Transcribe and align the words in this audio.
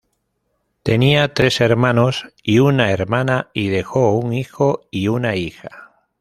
Tenía 0.81 1.31
tres 1.35 1.61
hermanos 1.61 2.25
y 2.41 2.57
una 2.57 2.89
hermana 2.89 3.51
y 3.53 3.67
dejó 3.67 4.13
un 4.13 4.33
hijo 4.33 4.87
y 4.89 5.09
una 5.09 5.35
hija. 5.35 5.91